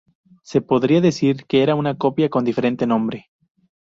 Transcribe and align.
Se 0.41 0.61
podría 0.61 0.99
decir 0.99 1.45
que 1.45 1.61
era 1.61 1.75
una 1.75 1.95
copia 1.95 2.27
con 2.27 2.43
diferente 2.43 2.87
nombre. 2.87 3.29